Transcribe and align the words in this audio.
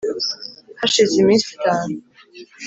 hashize 0.79 1.13
iminsi 1.21 1.47
itanu, 1.57 1.95